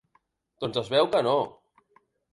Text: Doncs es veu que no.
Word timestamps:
Doncs 0.63 0.81
es 0.81 0.89
veu 0.95 1.11
que 1.17 1.21
no. 1.31 1.37